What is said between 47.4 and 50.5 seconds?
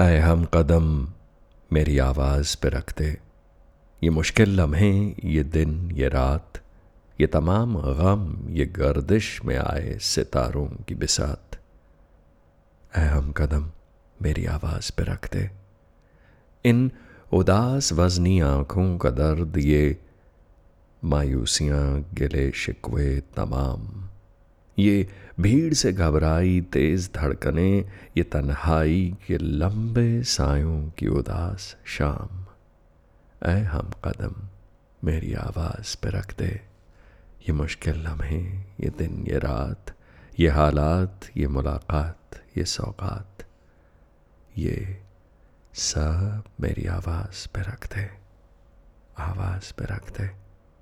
पे रख दे, आवाज़ पे रख दे।